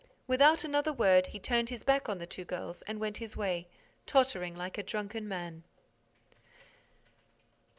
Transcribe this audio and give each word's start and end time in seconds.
Without 0.25 0.63
another 0.63 0.91
word, 0.91 1.27
he 1.27 1.37
turned 1.37 1.69
his 1.69 1.83
back 1.83 2.09
on 2.09 2.17
the 2.17 2.25
two 2.25 2.43
girls 2.43 2.81
and 2.87 2.99
went 2.99 3.17
his 3.17 3.37
way, 3.37 3.67
tottering 4.07 4.55
like 4.55 4.79
a 4.79 4.83
drunken 4.83 5.27
man. 5.27 5.63